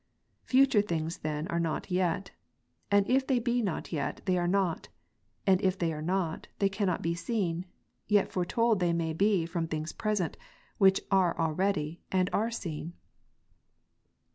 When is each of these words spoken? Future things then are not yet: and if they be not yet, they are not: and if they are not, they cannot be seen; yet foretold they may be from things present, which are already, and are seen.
Future 0.45 0.81
things 0.81 1.19
then 1.19 1.47
are 1.49 1.59
not 1.59 1.91
yet: 1.91 2.31
and 2.89 3.07
if 3.07 3.27
they 3.27 3.37
be 3.37 3.61
not 3.61 3.91
yet, 3.93 4.19
they 4.25 4.35
are 4.35 4.47
not: 4.47 4.87
and 5.45 5.61
if 5.61 5.77
they 5.77 5.93
are 5.93 6.01
not, 6.01 6.47
they 6.57 6.67
cannot 6.69 7.03
be 7.03 7.13
seen; 7.13 7.67
yet 8.07 8.31
foretold 8.31 8.79
they 8.79 8.93
may 8.93 9.13
be 9.13 9.45
from 9.45 9.67
things 9.67 9.93
present, 9.93 10.37
which 10.79 11.01
are 11.11 11.37
already, 11.37 12.01
and 12.11 12.31
are 12.33 12.49
seen. 12.49 12.93